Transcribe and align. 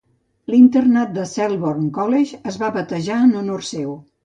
L'internat 0.53 1.11
de 1.17 1.25
Selborne 1.33 1.91
College 1.99 2.41
es 2.53 2.59
va 2.65 2.73
batejar 2.81 3.21
en 3.29 3.39
honor 3.45 3.71
seu. 3.71 3.97